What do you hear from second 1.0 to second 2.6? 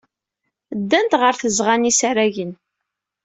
ɣer tzeɣɣa n yisaragen.